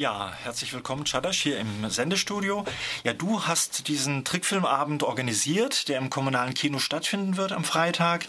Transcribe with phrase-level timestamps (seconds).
[0.00, 2.64] Ja, herzlich willkommen, Chadash, hier im Sendestudio.
[3.04, 8.24] Ja, du hast diesen Trickfilmabend organisiert, der im kommunalen Kino stattfinden wird am Freitag.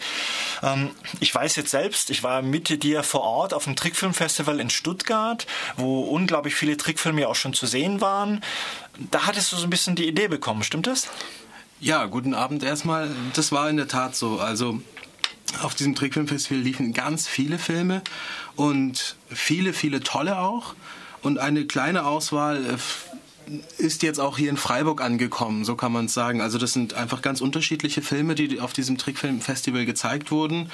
[0.62, 4.68] Ähm, ich weiß jetzt selbst, ich war mit dir vor Ort auf dem Trickfilmfestival in
[4.68, 5.46] Stuttgart,
[5.78, 8.44] wo unglaublich viele Trickfilme ja auch schon zu sehen waren.
[9.10, 11.08] Da hattest du so ein bisschen die Idee bekommen, stimmt das?
[11.80, 13.08] Ja, guten Abend erstmal.
[13.32, 14.40] Das war in der Tat so.
[14.40, 14.82] Also
[15.62, 18.02] auf diesem Trickfilmfestival liefen ganz viele Filme
[18.56, 20.74] und viele, viele tolle auch.
[21.22, 26.06] Und eine kleine Auswahl äh, ist jetzt auch hier in Freiburg angekommen, so kann man
[26.06, 26.40] es sagen.
[26.40, 30.70] Also das sind einfach ganz unterschiedliche Filme, die auf diesem Trickfilmfestival gezeigt wurden.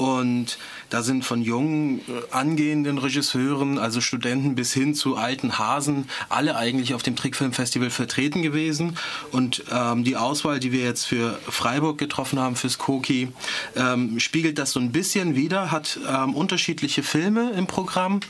[0.00, 0.56] Und
[0.88, 6.56] da sind von jungen, äh, angehenden Regisseuren, also Studenten bis hin zu alten Hasen, alle
[6.56, 8.96] eigentlich auf dem Trickfilmfestival vertreten gewesen.
[9.30, 13.28] Und ähm, die Auswahl, die wir jetzt für Freiburg getroffen haben, fürs Koki,
[13.76, 18.20] ähm, spiegelt das so ein bisschen wieder, hat ähm, unterschiedliche Filme im Programm.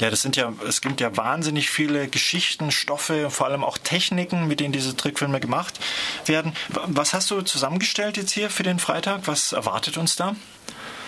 [0.00, 4.48] Ja, das sind ja, es gibt ja wahnsinnig viele Geschichten, Stoffe, vor allem auch Techniken,
[4.48, 5.78] mit denen diese Trickfilme gemacht
[6.24, 6.54] werden.
[6.86, 9.26] Was hast du zusammengestellt jetzt hier für den Freitag?
[9.26, 10.34] Was erwartet uns da?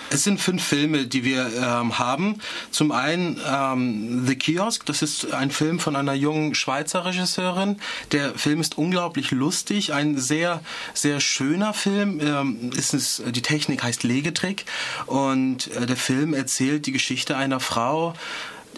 [0.09, 2.39] Es sind fünf Filme, die wir ähm, haben.
[2.71, 7.77] Zum einen ähm, The Kiosk, das ist ein Film von einer jungen Schweizer Regisseurin.
[8.13, 10.61] Der Film ist unglaublich lustig, ein sehr,
[10.93, 12.21] sehr schöner Film.
[12.21, 14.65] Ähm, ist es, die Technik heißt Legetrick
[15.07, 18.13] und äh, der Film erzählt die Geschichte einer Frau,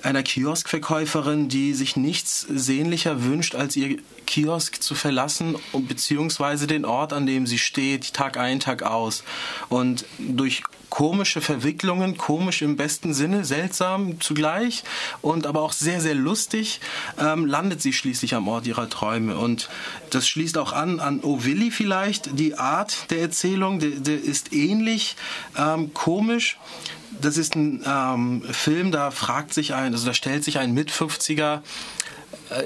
[0.01, 7.13] einer Kioskverkäuferin, die sich nichts sehnlicher wünscht, als ihr Kiosk zu verlassen, beziehungsweise den Ort,
[7.13, 9.23] an dem sie steht, Tag ein, Tag aus.
[9.67, 14.83] Und durch komische Verwicklungen, komisch im besten Sinne, seltsam zugleich
[15.21, 16.81] und aber auch sehr, sehr lustig,
[17.19, 19.37] ähm, landet sie schließlich am Ort ihrer Träume.
[19.37, 19.69] Und
[20.09, 22.37] das schließt auch an an O vielleicht.
[22.39, 25.15] Die Art der Erzählung, der, der ist ähnlich
[25.57, 26.57] ähm, komisch.
[27.21, 31.57] Das ist ein ähm, Film, da fragt sich ein, also da stellt sich ein Mit-50er
[31.57, 31.59] äh,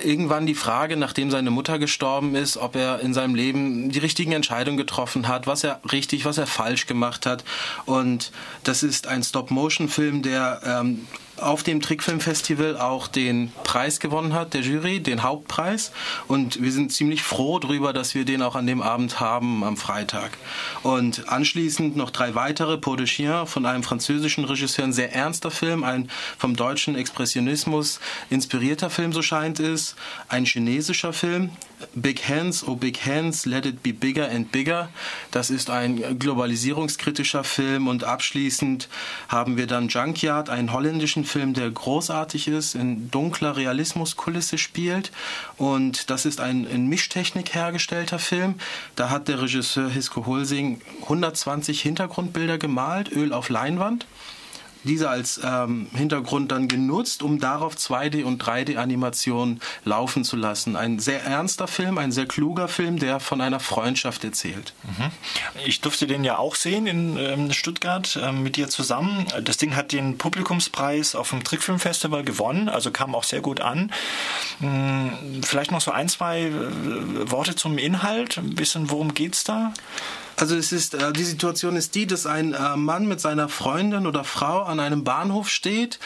[0.03, 4.31] irgendwann die Frage, nachdem seine Mutter gestorben ist, ob er in seinem Leben die richtigen
[4.31, 7.43] Entscheidungen getroffen hat, was er richtig, was er falsch gemacht hat.
[7.85, 8.31] Und
[8.63, 11.07] das ist ein Stop-Motion-Film, der ähm,
[11.37, 15.91] auf dem Trickfilmfestival auch den Preis gewonnen hat, der Jury, den Hauptpreis.
[16.27, 19.77] Und wir sind ziemlich froh darüber, dass wir den auch an dem Abend haben, am
[19.77, 20.37] Freitag.
[20.83, 25.51] Und anschließend noch drei weitere, Pour de Chien von einem französischen Regisseur, ein sehr ernster
[25.51, 27.99] Film, ein vom deutschen Expressionismus
[28.29, 29.95] inspirierter Film, so scheint es,
[30.29, 31.51] ein chinesischer Film,
[31.95, 34.89] Big Hands, Oh Big Hands, Let It Be Bigger and Bigger.
[35.31, 38.87] Das ist ein globalisierungskritischer Film und abschließend
[39.27, 45.11] haben wir dann Junkyard, einen holländischen Film, der großartig ist, in dunkler Realismuskulisse spielt
[45.57, 48.55] und das ist ein in Mischtechnik hergestellter Film.
[48.95, 54.05] Da hat der Regisseur Hisko Hulsing 120 Hintergrundbilder gemalt, Öl auf Leinwand
[54.83, 60.75] diese als ähm, Hintergrund dann genutzt, um darauf 2D- und 3D-Animationen laufen zu lassen.
[60.75, 64.73] Ein sehr ernster Film, ein sehr kluger Film, der von einer Freundschaft erzählt.
[64.83, 65.11] Mhm.
[65.65, 69.25] Ich durfte den ja auch sehen in ähm, Stuttgart äh, mit dir zusammen.
[69.43, 73.91] Das Ding hat den Publikumspreis auf dem Trickfilmfestival gewonnen, also kam auch sehr gut an.
[74.59, 76.51] Hm, vielleicht noch so ein, zwei äh,
[77.31, 79.73] Worte zum Inhalt, ein bisschen worum geht's da?
[80.35, 84.07] Also es ist, äh, die Situation ist die, dass ein äh, Mann mit seiner Freundin
[84.07, 85.99] oder Frau an einem Bahnhof steht.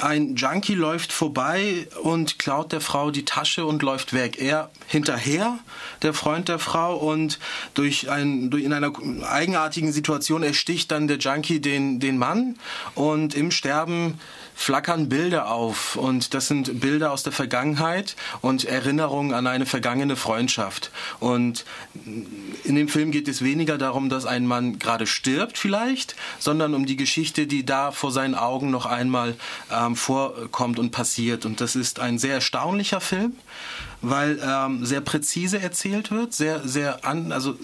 [0.00, 4.40] Ein Junkie läuft vorbei und klaut der Frau die Tasche und läuft weg.
[4.40, 5.58] Er hinterher,
[6.02, 7.38] der Freund der Frau, und
[7.74, 8.92] durch ein, durch in einer
[9.28, 12.56] eigenartigen Situation ersticht dann der Junkie den, den Mann
[12.94, 14.18] und im Sterben
[14.58, 20.16] flackern Bilder auf und das sind Bilder aus der Vergangenheit und Erinnerungen an eine vergangene
[20.16, 20.90] Freundschaft.
[21.20, 21.66] Und
[22.64, 26.86] in dem Film geht es weniger darum, dass ein Mann gerade stirbt vielleicht, sondern um
[26.86, 29.34] die Geschichte, die da vor seinen Augen noch einmal
[29.76, 31.44] ähm, vorkommt und passiert.
[31.44, 33.34] Und das ist ein sehr erstaunlicher Film,
[34.02, 37.56] weil ähm, sehr präzise erzählt wird, sehr, sehr an, also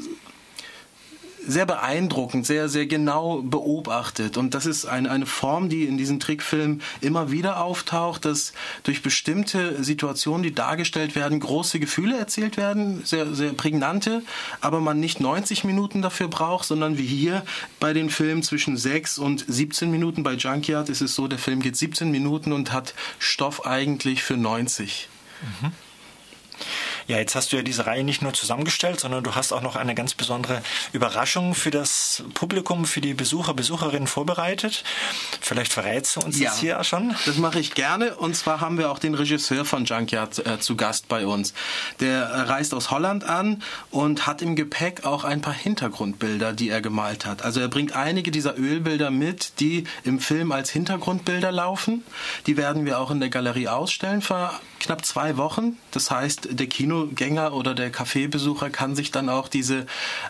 [1.46, 4.36] sehr beeindruckend, sehr, sehr genau beobachtet.
[4.36, 9.02] Und das ist eine, eine Form, die in diesen Trickfilmen immer wieder auftaucht, dass durch
[9.02, 14.22] bestimmte Situationen, die dargestellt werden, große Gefühle erzählt werden, sehr, sehr prägnante,
[14.60, 17.44] aber man nicht 90 Minuten dafür braucht, sondern wie hier
[17.80, 20.22] bei den Filmen zwischen 6 und 17 Minuten.
[20.22, 24.36] Bei Junkyard ist es so, der Film geht 17 Minuten und hat Stoff eigentlich für
[24.36, 25.08] 90.
[25.60, 25.72] Mhm.
[27.06, 29.76] Ja, jetzt hast du ja diese Reihe nicht nur zusammengestellt, sondern du hast auch noch
[29.76, 30.62] eine ganz besondere
[30.92, 34.84] Überraschung für das Publikum, für die Besucher, Besucherinnen vorbereitet.
[35.40, 37.14] Vielleicht verrätst du uns ja, das hier schon?
[37.26, 38.14] Das mache ich gerne.
[38.14, 41.54] Und zwar haben wir auch den Regisseur von Junkyard äh, zu Gast bei uns.
[42.00, 46.80] Der reist aus Holland an und hat im Gepäck auch ein paar Hintergrundbilder, die er
[46.80, 47.42] gemalt hat.
[47.44, 52.04] Also er bringt einige dieser Ölbilder mit, die im Film als Hintergrundbilder laufen.
[52.46, 54.52] Die werden wir auch in der Galerie ausstellen für
[54.82, 55.78] knapp zwei Wochen.
[55.92, 59.86] Das heißt, der Kinogänger oder der Kaffeebesucher kann sich dann auch diese,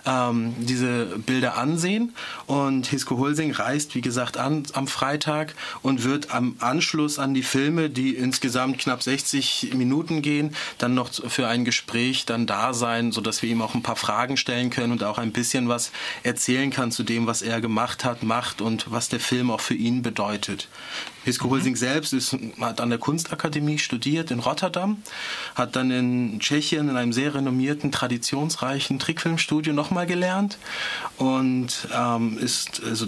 [0.06, 2.14] ähm, diese Bilder ansehen.
[2.46, 7.42] Und Hisko Hulsing reist, wie gesagt, an am Freitag und wird am Anschluss an die
[7.42, 13.12] Filme, die insgesamt knapp 60 Minuten gehen, dann noch für ein Gespräch dann da sein,
[13.12, 15.90] sodass wir ihm auch ein paar Fragen stellen können und auch ein bisschen was
[16.22, 19.74] erzählen kann zu dem, was er gemacht hat, macht und was der Film auch für
[19.74, 20.68] ihn bedeutet.
[21.24, 25.02] Hisko Hulsing selbst ist, hat an der Kunstakademie studiert in Rotterdam,
[25.54, 30.58] hat dann in Tschechien in einem sehr renommierten, traditionsreichen Trickfilmstudio nochmal gelernt
[31.18, 33.06] und ähm, ist also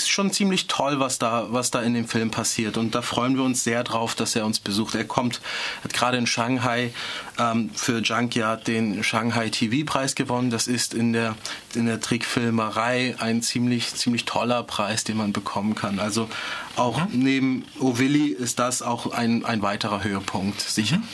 [0.00, 2.76] ist schon ziemlich toll, was da, was da in dem Film passiert.
[2.76, 4.94] Und da freuen wir uns sehr drauf, dass er uns besucht.
[4.94, 5.40] Er kommt,
[5.82, 6.92] hat gerade in Shanghai
[7.38, 10.50] ähm, für Junkyard den Shanghai TV-Preis gewonnen.
[10.50, 11.36] Das ist in der,
[11.74, 15.98] in der Trickfilmerei ein ziemlich, ziemlich toller Preis, den man bekommen kann.
[15.98, 16.28] Also
[16.76, 17.18] auch mhm.
[17.18, 20.98] neben Ovilli ist das auch ein, ein weiterer Höhepunkt, sicher.
[20.98, 21.08] Mhm.